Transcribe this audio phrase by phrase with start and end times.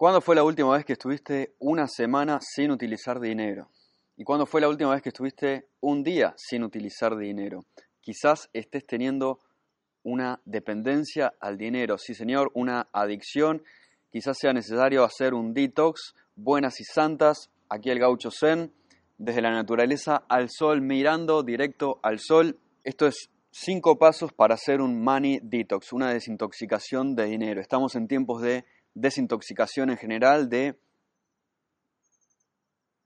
[0.00, 3.68] ¿Cuándo fue la última vez que estuviste una semana sin utilizar dinero?
[4.16, 7.66] ¿Y cuándo fue la última vez que estuviste un día sin utilizar dinero?
[8.00, 9.40] Quizás estés teniendo
[10.02, 13.62] una dependencia al dinero, sí señor, una adicción.
[14.10, 18.72] Quizás sea necesario hacer un detox, buenas y santas, aquí el gaucho zen,
[19.18, 22.58] desde la naturaleza al sol, mirando directo al sol.
[22.84, 27.60] Esto es cinco pasos para hacer un money detox, una desintoxicación de dinero.
[27.60, 30.78] Estamos en tiempos de desintoxicación en general, de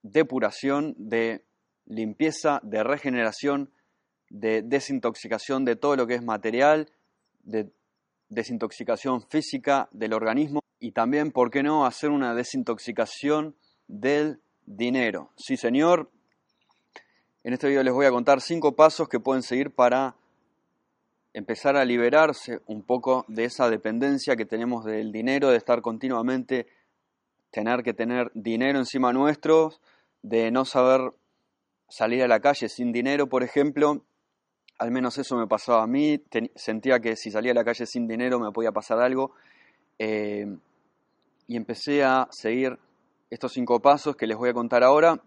[0.02, 1.44] depuración, de
[1.86, 3.72] limpieza, de regeneración,
[4.30, 6.90] de desintoxicación de todo lo que es material,
[7.42, 7.70] de
[8.28, 15.30] desintoxicación física del organismo y también, ¿por qué no?, hacer una desintoxicación del dinero.
[15.36, 16.10] Sí, señor.
[17.42, 20.16] En este video les voy a contar cinco pasos que pueden seguir para
[21.34, 26.68] empezar a liberarse un poco de esa dependencia que tenemos del dinero, de estar continuamente,
[27.50, 29.72] tener que tener dinero encima nuestro,
[30.22, 31.00] de no saber
[31.88, 34.04] salir a la calle sin dinero, por ejemplo.
[34.78, 36.22] Al menos eso me pasaba a mí.
[36.54, 39.32] sentía que si salía a la calle sin dinero me podía pasar algo.
[39.98, 40.46] Eh,
[41.46, 42.78] y empecé a seguir
[43.28, 45.20] estos cinco pasos que les voy a contar ahora.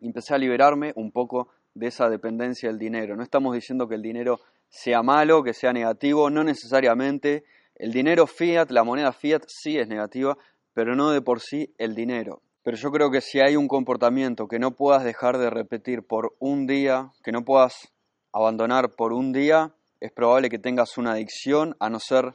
[0.00, 3.16] Empecé a liberarme un poco de esa dependencia del dinero.
[3.16, 4.40] No estamos diciendo que el dinero
[4.70, 7.44] sea malo, que sea negativo, no necesariamente.
[7.74, 10.38] El dinero fiat, la moneda fiat sí es negativa,
[10.72, 12.42] pero no de por sí el dinero.
[12.62, 16.36] Pero yo creo que si hay un comportamiento que no puedas dejar de repetir por
[16.38, 17.92] un día, que no puedas
[18.32, 22.32] abandonar por un día, es probable que tengas una adicción a no ser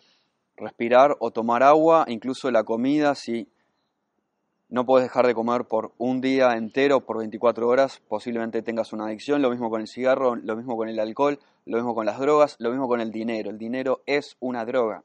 [0.57, 3.49] respirar o tomar agua, incluso la comida, si
[4.69, 9.05] no puedes dejar de comer por un día entero, por 24 horas, posiblemente tengas una
[9.05, 12.19] adicción, lo mismo con el cigarro, lo mismo con el alcohol, lo mismo con las
[12.19, 13.51] drogas, lo mismo con el dinero.
[13.51, 15.03] El dinero es una droga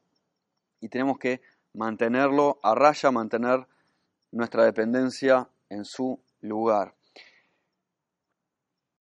[0.80, 1.40] y tenemos que
[1.74, 3.66] mantenerlo a raya, mantener
[4.32, 6.94] nuestra dependencia en su lugar.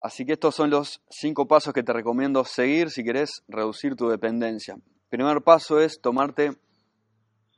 [0.01, 4.09] Así que estos son los cinco pasos que te recomiendo seguir si querés reducir tu
[4.09, 4.77] dependencia.
[5.09, 6.57] Primer paso es tomarte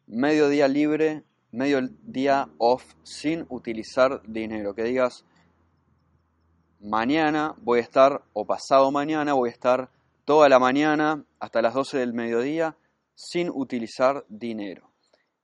[0.08, 4.74] medio día libre medio día off sin utilizar dinero.
[4.74, 5.24] Que digas,
[6.82, 9.90] mañana voy a estar, o pasado mañana voy a estar
[10.26, 12.76] toda la mañana hasta las 12 del mediodía
[13.14, 14.90] sin utilizar dinero.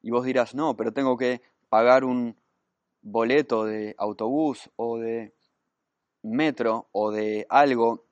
[0.02, 2.36] Y vos dirás, no, pero tengo que pagar un
[3.02, 5.34] boleto de autobús o de
[6.24, 8.04] metro o de algo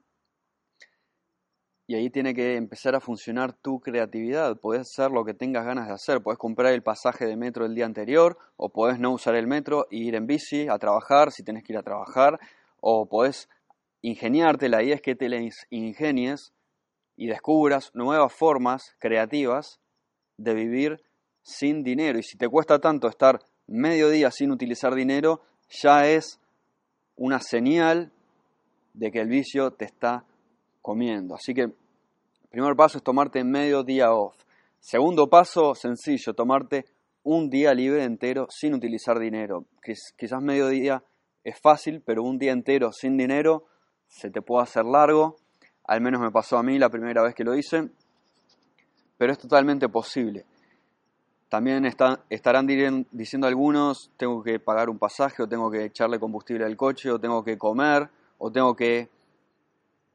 [1.89, 4.57] y ahí tiene que empezar a funcionar tu creatividad.
[4.57, 6.21] Puedes hacer lo que tengas ganas de hacer.
[6.21, 9.87] Puedes comprar el pasaje de metro el día anterior, o puedes no usar el metro
[9.89, 12.39] e ir en bici a trabajar si tienes que ir a trabajar,
[12.81, 13.47] o puedes
[14.01, 14.67] ingeniarte.
[14.67, 16.51] La idea es que te les ingenies
[17.15, 19.79] y descubras nuevas formas creativas
[20.35, 21.01] de vivir
[21.41, 22.19] sin dinero.
[22.19, 26.41] Y si te cuesta tanto estar medio día sin utilizar dinero, ya es
[27.15, 28.11] una señal
[28.93, 30.25] de que el vicio te está
[30.87, 31.35] comiendo.
[31.35, 31.69] Así que
[32.49, 34.37] primer paso es tomarte medio día off.
[34.79, 36.85] Segundo paso, sencillo, tomarte
[37.23, 39.65] un día libre entero sin utilizar dinero.
[39.83, 41.03] Quizás medio día
[41.43, 43.65] es fácil, pero un día entero sin dinero
[44.07, 45.35] se te puede hacer largo.
[45.83, 47.89] Al menos me pasó a mí la primera vez que lo hice.
[49.17, 50.45] Pero es totalmente posible.
[51.49, 51.83] También
[52.29, 57.11] estarán diciendo algunos, tengo que pagar un pasaje, o tengo que echarle combustible al coche,
[57.11, 59.09] o tengo que comer, o tengo que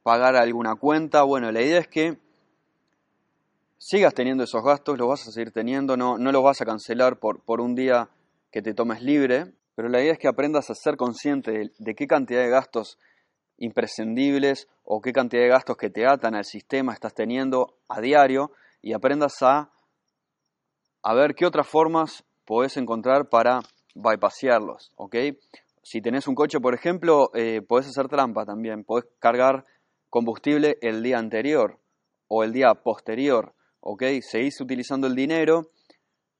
[0.03, 1.23] pagar alguna cuenta.
[1.23, 2.19] Bueno, la idea es que
[3.79, 7.19] sigas teniendo esos gastos, los vas a seguir teniendo, no, no los vas a cancelar
[7.19, 8.09] por, por un día
[8.51, 12.07] que te tomes libre, pero la idea es que aprendas a ser consciente de, qué
[12.07, 12.99] cantidad de gastos
[13.59, 18.53] imprescindibles o qué cantidad de gastos que te atan al sistema estás teniendo a diario
[18.83, 19.71] y aprendas a,
[21.03, 23.60] a ver qué otras formas podés encontrar para
[23.95, 25.16] bypassarlos, ¿ok?
[25.83, 29.65] Si tenés un coche, por ejemplo, eh, podés hacer trampa también, podés cargar
[30.12, 31.80] combustible el día anterior
[32.28, 34.03] o el día posterior, ¿ok?
[34.20, 35.70] Seguís utilizando el dinero,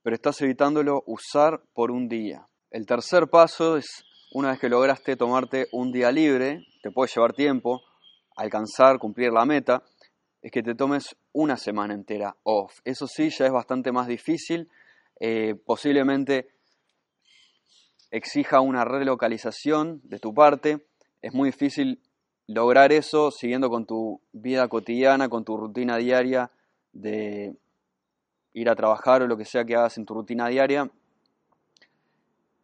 [0.03, 2.47] pero estás evitándolo usar por un día.
[2.71, 4.05] El tercer paso es,
[4.35, 7.81] una vez que lograste tomarte un día libre, te puede llevar tiempo,
[8.37, 9.83] alcanzar, cumplir la meta,
[10.43, 12.75] es que te tomes una semana entera off.
[12.85, 14.69] Eso sí, ya es bastante más difícil.
[15.19, 16.49] Eh, posiblemente
[18.11, 20.87] exija una relocalización de tu parte.
[21.23, 22.03] Es muy difícil
[22.47, 26.51] lograr eso siguiendo con tu vida cotidiana, con tu rutina diaria
[26.93, 27.57] de
[28.53, 30.91] ir a trabajar o lo que sea que hagas en tu rutina diaria.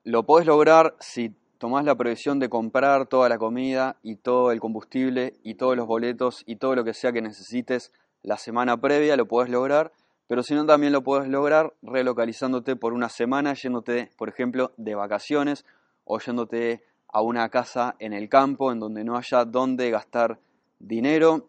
[0.04, 4.60] Lo podés lograr si tomás la previsión de comprar toda la comida y todo el
[4.60, 7.92] combustible y todos los boletos y todo lo que sea que necesites
[8.22, 9.92] la semana previa, lo podés lograr,
[10.26, 14.94] pero si no también lo podés lograr relocalizándote por una semana, yéndote, por ejemplo, de
[14.94, 15.64] vacaciones
[16.04, 20.38] o yéndote a una casa en el campo en donde no haya dónde gastar
[20.78, 21.48] dinero.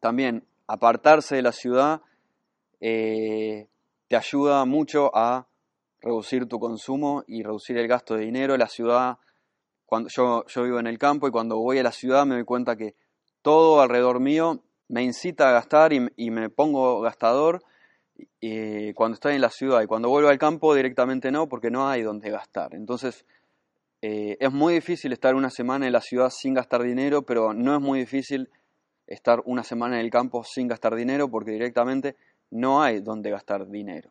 [0.00, 2.02] También apartarse de la ciudad
[2.80, 3.68] eh,
[4.08, 5.46] te ayuda mucho a
[6.00, 8.56] reducir tu consumo y reducir el gasto de dinero.
[8.56, 9.18] La ciudad,
[9.86, 12.44] cuando yo, yo vivo en el campo y cuando voy a la ciudad me doy
[12.44, 12.94] cuenta que
[13.42, 17.62] todo alrededor mío me incita a gastar y, me pongo gastador
[18.40, 21.88] eh, cuando estoy en la ciudad y cuando vuelvo al campo directamente no porque no
[21.88, 22.74] hay donde gastar.
[22.74, 23.24] Entonces
[24.04, 27.76] eh, es muy difícil estar una semana en la ciudad sin gastar dinero, pero no
[27.76, 28.50] es muy difícil
[29.06, 32.16] estar una semana en el campo sin gastar dinero porque directamente
[32.50, 34.10] no hay donde gastar dinero.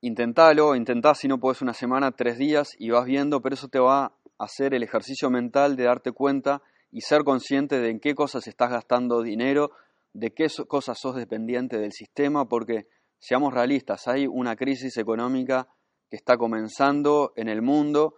[0.00, 3.78] Intentalo, intentá si no puedes una semana, tres días y vas viendo, pero eso te
[3.78, 8.16] va a hacer el ejercicio mental de darte cuenta y ser consciente de en qué
[8.16, 9.70] cosas estás gastando dinero,
[10.14, 12.88] de qué cosas sos dependiente del sistema, porque
[13.20, 15.68] seamos realistas, hay una crisis económica
[16.10, 18.16] que está comenzando en el mundo,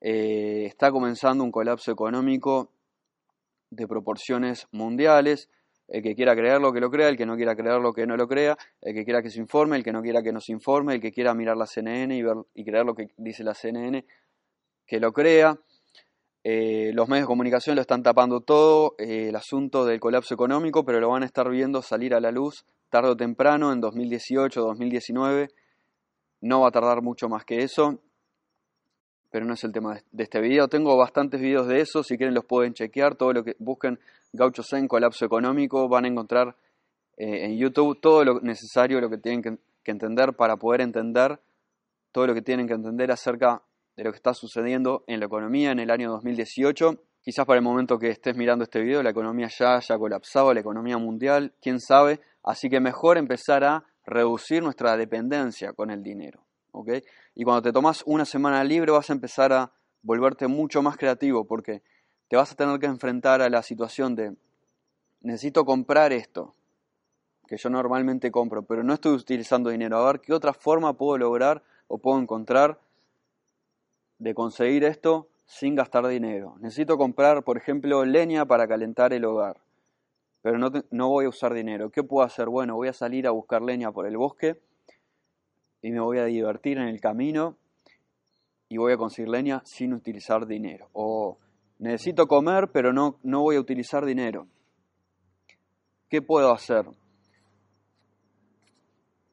[0.00, 2.70] eh, está comenzando un colapso económico
[3.70, 5.48] de proporciones mundiales,
[5.88, 8.28] el que quiera creerlo, que lo crea, el que no quiera creerlo, que no lo
[8.28, 11.00] crea, el que quiera que se informe, el que no quiera que nos informe, el
[11.00, 14.04] que quiera mirar la CNN y, ver, y creer lo que dice la CNN,
[14.86, 15.58] que lo crea.
[16.44, 20.84] Eh, los medios de comunicación lo están tapando todo, eh, el asunto del colapso económico,
[20.84, 24.60] pero lo van a estar viendo salir a la luz tarde o temprano, en 2018,
[24.60, 25.48] 2019.
[26.40, 27.98] No va a tardar mucho más que eso,
[29.30, 30.68] pero no es el tema de este video.
[30.68, 33.98] Tengo bastantes videos de eso, si quieren los pueden chequear, todo lo que busquen
[34.32, 36.56] Gaucho Zen, colapso económico, van a encontrar
[37.16, 39.58] eh, en YouTube todo lo necesario, lo que tienen que,
[39.90, 41.40] entender para poder entender
[42.12, 43.60] todo lo que tienen que entender acerca
[43.96, 46.94] de lo que está sucediendo en la economía en el año 2018.
[47.20, 50.60] Quizás para el momento que estés mirando este video la economía ya haya colapsado, la
[50.60, 52.20] economía mundial, quién sabe.
[52.44, 56.40] Así que mejor empezar a reducir nuestra dependencia con el dinero.
[56.72, 57.02] ¿okay?
[57.34, 59.72] Y cuando te tomas una semana libre vas a empezar a
[60.02, 61.82] volverte mucho más creativo porque
[62.28, 64.36] te vas a tener que enfrentar a la situación de
[65.20, 66.54] necesito comprar esto,
[67.46, 69.98] que yo normalmente compro, pero no estoy utilizando dinero.
[69.98, 72.78] A ver qué otra forma puedo lograr o puedo encontrar
[74.18, 76.54] de conseguir esto sin gastar dinero.
[76.60, 79.56] Necesito comprar, por ejemplo, leña para calentar el hogar,
[80.42, 81.90] pero no, no voy a usar dinero.
[81.90, 82.46] ¿Qué puedo hacer?
[82.48, 84.60] Bueno, voy a salir a buscar leña por el bosque
[85.82, 87.56] y me voy a divertir en el camino
[88.68, 90.88] y voy a conseguir leña sin utilizar dinero.
[90.92, 91.38] O
[91.80, 94.46] Necesito comer, pero no, no voy a utilizar dinero.
[96.10, 96.84] ¿Qué puedo hacer?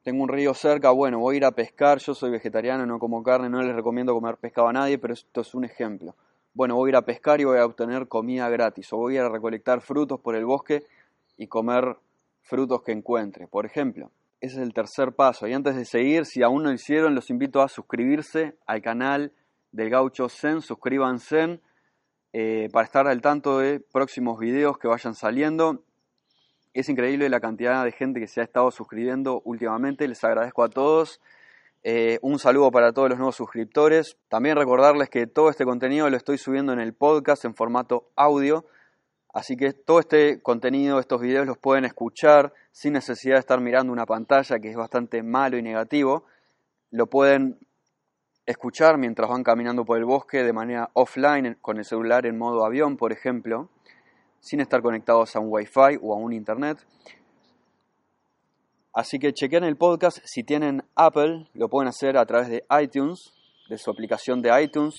[0.02, 3.22] Tengo un río cerca, bueno, voy a ir a pescar, yo soy vegetariano, no como
[3.22, 6.14] carne, no les recomiendo comer pescado a nadie, pero esto es un ejemplo.
[6.54, 9.28] Bueno, voy a ir a pescar y voy a obtener comida gratis, o voy a
[9.28, 10.84] recolectar frutos por el bosque
[11.38, 11.96] y comer
[12.42, 14.10] frutos que encuentre, por ejemplo.
[14.40, 15.46] Ese es el tercer paso.
[15.48, 19.32] Y antes de seguir, si aún no hicieron, los invito a suscribirse al canal
[19.72, 21.60] del Gaucho Zen, suscríbanse
[22.32, 25.82] eh, para estar al tanto de próximos videos que vayan saliendo.
[26.74, 30.68] Es increíble la cantidad de gente que se ha estado suscribiendo últimamente, les agradezco a
[30.68, 31.20] todos.
[31.82, 34.16] Eh, un saludo para todos los nuevos suscriptores.
[34.28, 38.66] También recordarles que todo este contenido lo estoy subiendo en el podcast en formato audio.
[39.34, 43.92] Así que todo este contenido, estos videos los pueden escuchar sin necesidad de estar mirando
[43.92, 46.24] una pantalla que es bastante malo y negativo.
[46.90, 47.58] Lo pueden
[48.46, 52.64] escuchar mientras van caminando por el bosque de manera offline, con el celular en modo
[52.64, 53.68] avión, por ejemplo,
[54.40, 56.78] sin estar conectados a un Wi-Fi o a un Internet.
[58.94, 60.18] Así que chequen el podcast.
[60.24, 63.32] Si tienen Apple, lo pueden hacer a través de iTunes,
[63.68, 64.98] de su aplicación de iTunes,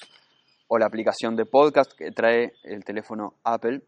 [0.68, 3.82] o la aplicación de podcast que trae el teléfono Apple,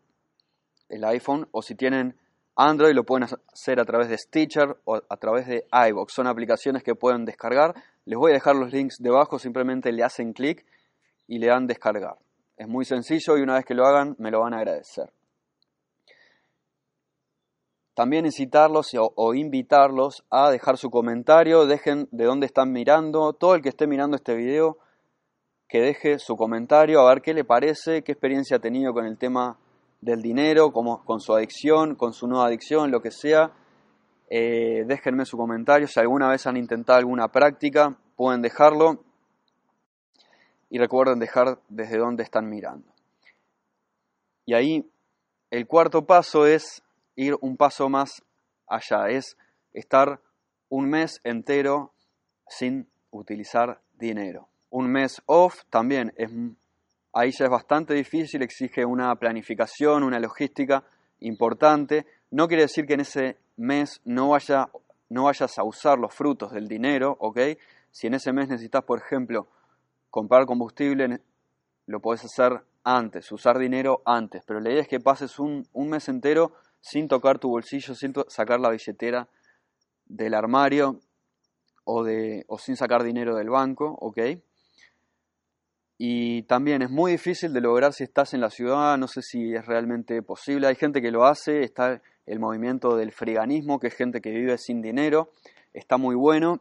[0.91, 2.15] el iPhone, o si tienen
[2.55, 6.13] Android, lo pueden hacer a través de Stitcher o a través de iBox.
[6.13, 7.73] Son aplicaciones que pueden descargar
[8.05, 10.65] les voy a dejar los links debajo, simplemente le hacen clic
[11.27, 12.17] y le dan descargar.
[12.57, 15.11] Es muy sencillo y una vez que lo hagan me lo van a agradecer.
[17.93, 23.61] También incitarlos o, invitarlos a dejar su comentario, dejen de dónde están mirando, todo el
[23.61, 24.77] que esté mirando este video,
[25.67, 29.17] que deje su comentario, a ver qué le parece, qué experiencia ha tenido con el
[29.17, 29.59] tema
[30.01, 33.53] del dinero, con su adicción, con su nueva adicción, lo que sea
[34.33, 35.89] eh, déjenme su comentario.
[35.89, 39.03] Si alguna vez han intentado alguna práctica, pueden dejarlo.
[40.69, 42.93] y recuerden dejar desde dónde están mirando.
[44.45, 44.89] Y ahí
[45.49, 46.81] el cuarto paso es
[47.17, 48.23] ir un paso más
[48.67, 49.37] allá, es
[49.73, 50.21] estar
[50.69, 51.91] un mes entero
[52.47, 54.47] sin utilizar dinero.
[54.69, 56.31] Un mes off también es
[57.13, 60.83] ahí ya es bastante difícil, exige una planificación, una logística
[61.19, 62.05] importante.
[62.31, 64.69] No quiere decir que en ese mes no, vaya,
[65.09, 67.39] no vayas a usar los frutos del dinero, ¿ok?
[67.91, 69.47] Si en ese mes necesitas, por ejemplo,
[70.09, 71.21] comprar combustible,
[71.87, 76.09] lo puedes hacer antes, usar dinero antes, pero la idea es que pases un, mes
[76.09, 79.27] entero sin tocar tu bolsillo, sin sacar la billetera
[80.05, 80.99] del armario
[81.83, 82.05] o,
[82.47, 84.19] o sin sacar dinero del banco, ¿ok?
[86.03, 89.53] Y también es muy difícil de lograr si estás en la ciudad, no sé si
[89.53, 90.65] es realmente posible.
[90.65, 94.57] Hay gente que lo hace, está el movimiento del freganismo, que es gente que vive
[94.57, 95.29] sin dinero,
[95.73, 96.59] está muy bueno.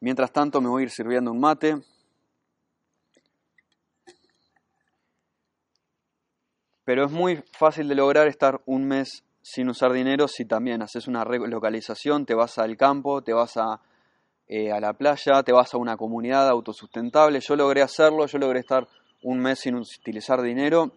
[0.00, 1.76] Mientras tanto me voy a ir sirviendo un mate.
[6.84, 11.08] Pero es muy fácil de lograr estar un mes sin usar dinero si también haces
[11.08, 13.80] una relocalización, te vas al campo, te vas a
[14.52, 17.38] eh, a la playa, te vas a una comunidad autosustentable.
[17.38, 18.88] Yo logré hacerlo, yo logré estar
[19.22, 20.90] un mes sin utilizar dinero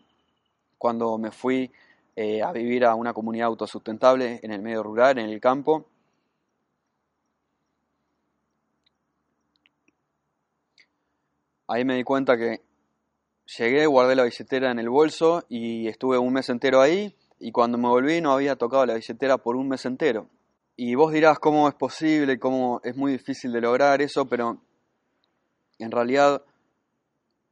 [0.80, 1.72] cuando me fui
[2.16, 5.86] eh, a vivir a una comunidad autosustentable en el medio rural, en el campo.
[11.68, 12.60] Ahí me di cuenta que
[13.56, 17.78] llegué, guardé la billetera en el bolso y estuve un mes entero ahí y cuando
[17.78, 20.28] me volví no había tocado la billetera por un mes entero.
[20.76, 24.60] Y vos dirás cómo es posible, cómo es muy difícil de lograr eso, pero
[25.78, 26.44] en realidad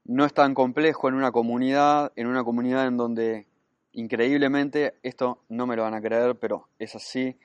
[0.05, 3.47] no es tan complejo en una comunidad, en una comunidad en donde
[3.93, 7.37] increíblemente, esto no me lo van a creer, pero es así,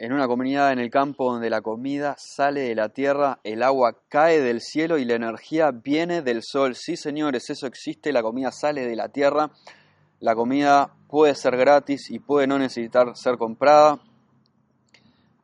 [0.00, 4.02] en una comunidad en el campo donde la comida sale de la tierra, el agua
[4.08, 6.74] cae del cielo y la energía viene del sol.
[6.74, 9.50] Sí, señores, eso existe, la comida sale de la tierra,
[10.18, 14.00] la comida puede ser gratis y puede no necesitar ser comprada.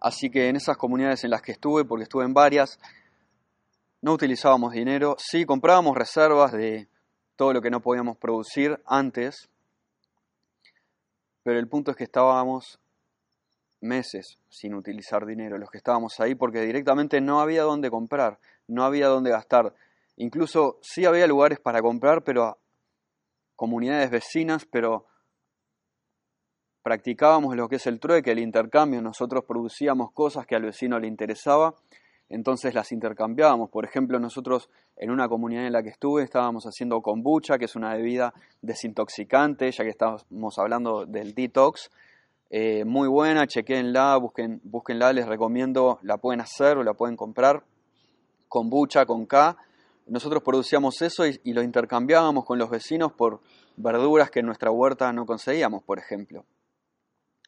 [0.00, 2.78] Así que en esas comunidades en las que estuve, porque estuve en varias,
[4.02, 6.88] no utilizábamos dinero, sí comprábamos reservas de
[7.36, 9.48] todo lo que no podíamos producir antes,
[11.42, 12.80] pero el punto es que estábamos
[13.80, 18.84] meses sin utilizar dinero, los que estábamos ahí, porque directamente no había dónde comprar, no
[18.84, 19.74] había dónde gastar.
[20.16, 22.58] Incluso sí había lugares para comprar, pero
[23.54, 25.06] comunidades vecinas, pero
[26.86, 31.08] practicábamos lo que es el trueque, el intercambio, nosotros producíamos cosas que al vecino le
[31.08, 31.74] interesaba,
[32.28, 33.70] entonces las intercambiábamos.
[33.70, 37.74] Por ejemplo, nosotros en una comunidad en la que estuve estábamos haciendo kombucha, que es
[37.74, 41.90] una bebida desintoxicante, ya que estamos hablando del detox,
[42.50, 47.64] eh, muy buena, chequenla, busquen, búsquenla, les recomiendo, la pueden hacer o la pueden comprar,
[48.46, 49.56] kombucha con K.
[50.06, 53.40] Nosotros producíamos eso y, y lo intercambiábamos con los vecinos por
[53.76, 56.44] verduras que en nuestra huerta no conseguíamos, por ejemplo.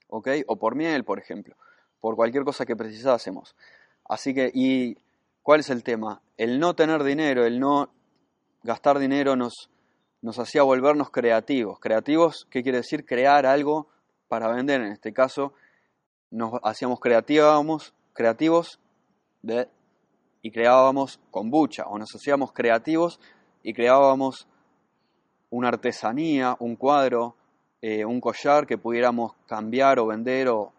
[0.08, 0.28] ¿Ok?
[0.46, 1.56] O por miel, por ejemplo,
[2.00, 3.54] por cualquier cosa que precisásemos.
[4.08, 4.96] Así que, ¿y
[5.42, 6.20] cuál es el tema?
[6.36, 7.90] El no tener dinero, el no
[8.62, 9.70] gastar dinero nos,
[10.22, 11.78] nos hacía volvernos creativos.
[11.80, 13.04] Creativos, ¿qué quiere decir?
[13.04, 13.88] Crear algo
[14.28, 14.80] para vender.
[14.80, 15.52] En este caso,
[16.30, 18.80] nos hacíamos creativos, creativos
[19.42, 19.68] de,
[20.42, 23.20] y creábamos kombucha, o nos hacíamos creativos
[23.62, 24.46] y creábamos
[25.50, 27.36] una artesanía, un cuadro,
[27.80, 30.72] eh, un collar que pudiéramos cambiar o vender o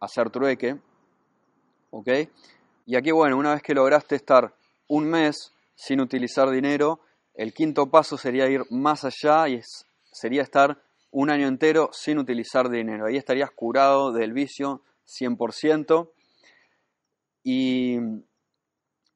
[0.00, 0.78] hacer trueque.
[1.90, 2.08] ¿Ok?
[2.86, 4.54] Y aquí, bueno, una vez que lograste estar
[4.88, 7.00] un mes sin utilizar dinero,
[7.34, 9.60] el quinto paso sería ir más allá y
[10.12, 13.06] sería estar un año entero sin utilizar dinero.
[13.06, 16.10] Ahí estarías curado del vicio 100%.
[17.42, 17.96] Y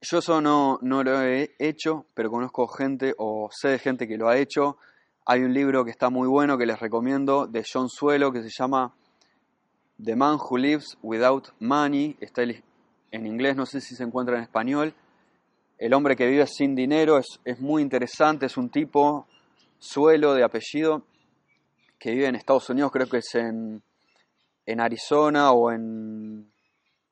[0.01, 4.17] yo eso no, no lo he hecho, pero conozco gente o sé de gente que
[4.17, 4.79] lo ha hecho.
[5.27, 8.51] Hay un libro que está muy bueno que les recomiendo de John Suelo que se
[8.51, 8.93] llama
[10.03, 12.19] The Man Who Lives Without Money.
[12.21, 14.93] Está en inglés, no sé si se encuentra en español.
[15.79, 19.27] El hombre que vive sin dinero es, es muy interesante, es un tipo
[19.79, 21.05] suelo de apellido
[21.99, 23.83] que vive en Estados Unidos, creo que es en,
[24.67, 26.53] en Arizona o en...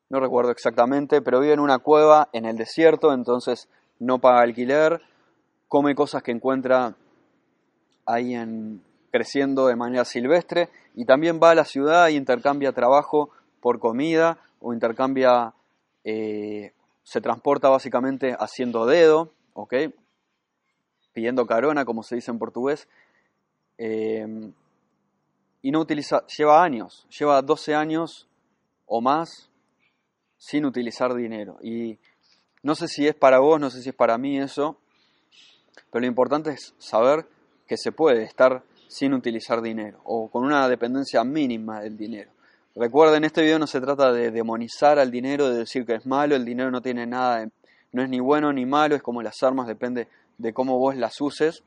[0.09, 3.67] no recuerdo exactamente, pero vive en una cueva en el desierto, entonces
[3.97, 5.01] no paga alquiler,
[5.67, 6.95] come cosas que encuentra
[8.05, 8.81] ahí en,
[9.11, 13.29] creciendo de manera silvestre y también va a la ciudad y intercambia trabajo
[13.61, 15.53] por comida o intercambia,
[16.03, 19.73] eh, se transporta básicamente haciendo dedo, ¿ok?
[21.13, 22.87] Pidiendo carona, como se dice en portugués.
[23.77, 24.51] Eh,
[25.61, 28.27] y no utiliza, lleva años, lleva 12 años
[28.85, 29.49] o más
[30.37, 31.57] sin utilizar dinero.
[31.61, 31.97] Y
[32.63, 34.77] No sé si es para vos, no sé si es para mí eso,
[35.91, 37.27] pero lo importante es saber
[37.67, 42.31] que se puede estar sin utilizar dinero o con una dependencia mínima del dinero.
[42.75, 46.35] Recuerden, este video no se trata de demonizar al dinero, de decir que es malo,
[46.35, 47.47] el dinero no tiene nada,
[47.91, 51.21] no es ni bueno ni malo, es como las armas, depende de cómo vos las
[51.21, 51.63] uses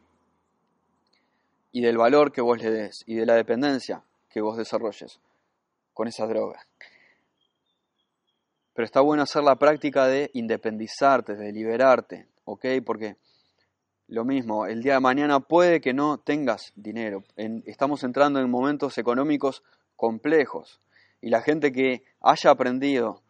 [1.72, 5.20] y del valor que vos le des y de la dependencia que vos desarrolles
[5.94, 6.60] con esa droga.
[8.74, 12.66] Pero está bueno hacer la práctica de independizarte, de liberarte, ¿ok?
[12.84, 13.16] Porque
[14.08, 17.24] lo mismo, el día de mañana puede que no tengas dinero.
[17.64, 19.62] estamos entrando en momentos económicos
[19.96, 20.80] complejos
[21.20, 23.22] y la gente que haya aprendido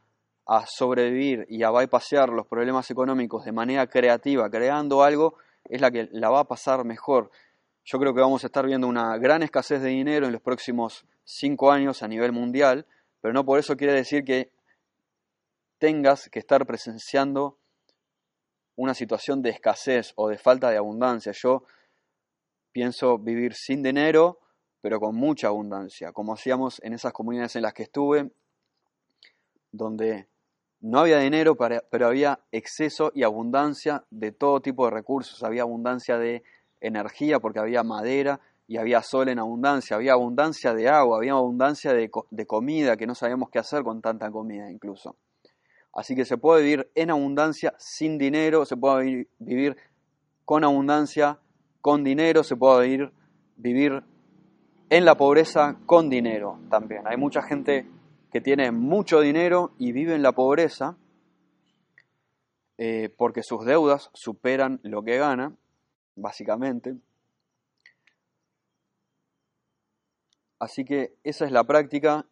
[0.46, 5.90] a sobrevivir y a bypassear los problemas económicos de manera creativa, creando algo, es la
[5.90, 7.30] que la va a pasar mejor.
[7.84, 11.06] Yo creo que vamos a estar viendo una gran escasez de dinero en los próximos
[11.24, 12.86] cinco años a nivel mundial,
[13.20, 14.52] pero no por eso quiere decir que
[15.78, 17.58] tengas que estar presenciando
[18.76, 21.32] una situación de escasez o de falta de abundancia.
[21.32, 21.64] Yo
[22.72, 24.38] pienso vivir sin dinero,
[24.80, 28.30] pero con mucha abundancia, como hacíamos en esas comunidades en las que estuve,
[29.72, 30.28] donde
[30.80, 35.42] no había dinero, pero había exceso y abundancia de todo tipo de recursos.
[35.42, 36.42] Había abundancia de
[36.80, 41.92] energía porque había madera y había sol en abundancia, había abundancia de agua, había abundancia
[41.92, 42.10] de,
[42.46, 45.16] comida que no sabíamos qué hacer con tanta comida incluso.
[45.96, 49.78] Así que se puede vivir en abundancia sin dinero, se puede vivir
[50.44, 51.38] con abundancia
[51.80, 53.10] con dinero, se puede
[53.56, 54.02] vivir,
[54.90, 57.06] en la pobreza con dinero también.
[57.06, 57.88] Hay mucha gente
[58.30, 60.98] que tiene mucho dinero y vive en la pobreza
[62.76, 65.56] eh, porque sus deudas superan lo que gana,
[66.14, 66.94] básicamente.
[70.58, 72.26] Así que esa es la práctica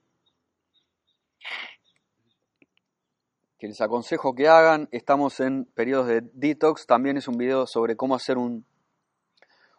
[3.64, 4.90] que les aconsejo que hagan.
[4.92, 6.84] Estamos en periodos de detox.
[6.84, 8.66] También es un video sobre cómo hacer un,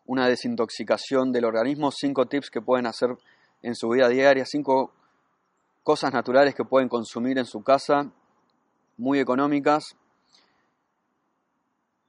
[0.08, 1.91] una desintoxicación del organismo.
[1.91, 3.15] Cinco tips que pueden hacer
[3.62, 4.43] en su vida diaria.
[4.43, 4.91] Cinco
[5.84, 8.12] cosas naturales que pueden consumir en su casa.
[8.98, 9.95] Muy económicas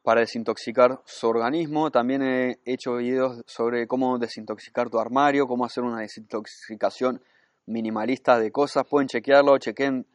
[0.03, 1.91] para desintoxicar su organismo.
[1.91, 7.23] También he hecho videos sobre cómo desintoxicar tu armario, cómo hacer una desintoxicación
[7.67, 8.87] minimalista de cosas.
[8.89, 10.07] Pueden chequearlo, chequen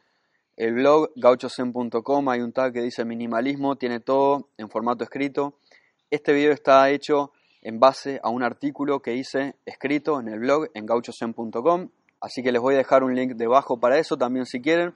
[0.62, 5.54] el blog gauchosen.com, hay un tag que dice minimalismo, tiene todo en formato escrito.
[6.08, 10.68] Este video está hecho en base a un artículo que hice escrito en el blog
[10.74, 11.88] en gauchosen.com,
[12.20, 14.94] así que les voy a dejar un link debajo para eso también si quieren.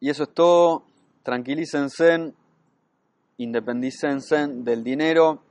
[0.00, 0.84] Y eso es todo,
[1.22, 2.32] tranquilícense,
[3.36, 5.42] independícense del dinero,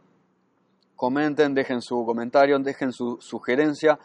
[0.95, 3.99] comenten, dejen su comentario, dejen su sugerencia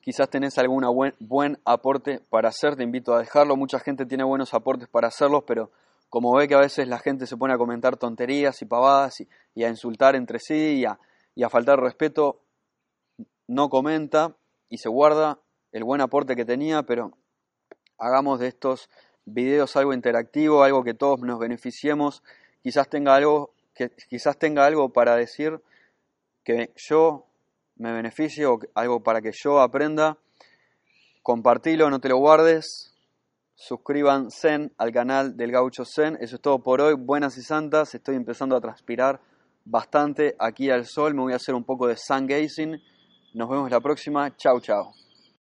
[0.00, 3.56] Quizás tenés algún buen, buen aporte para hacer, te invito a dejarlo.
[3.56, 5.70] Mucha gente tiene buenos aportes para hacerlos, pero
[6.10, 9.20] como ve que a veces la gente se pone a comentar tonterías y pavadas
[9.54, 10.84] y, a insultar entre sí
[11.36, 12.40] y a, faltar respeto,
[13.46, 14.34] no comenta
[14.68, 15.38] y se guarda
[15.70, 17.12] el buen aporte que tenía, pero
[17.96, 18.90] hagamos de estos
[19.24, 22.24] videos algo interactivo, algo que todos nos beneficiemos.
[22.62, 25.62] Quizás tenga algo, que, quizás tenga algo para decir
[26.42, 27.26] que yo
[27.80, 30.18] me beneficio, algo para que yo aprenda,
[31.22, 32.94] compartilo, no te lo guardes,
[33.54, 38.16] suscríbanse al canal del Gaucho Zen, eso es todo por hoy, buenas y santas, estoy
[38.16, 39.20] empezando a transpirar
[39.64, 42.76] bastante aquí al sol, me voy a hacer un poco de sun gazing,
[43.32, 44.92] nos vemos la próxima, chao chao.